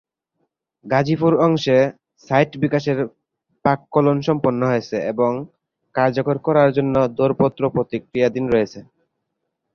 গাজীপুর 0.85 1.33
অংশে 1.45 1.77
সাইট 2.29 2.51
বিকাশের 2.63 2.97
প্রাক্কলন 3.65 4.17
সম্পন্ন 4.27 4.61
হয়েছে 4.67 4.97
এবং 5.11 5.31
কার্যকর 5.95 6.37
করার 6.45 6.69
জন্য 6.77 6.95
দরপত্র 7.17 7.61
প্রক্রিয়াধীন 7.75 8.45
রয়েছে। 8.47 8.79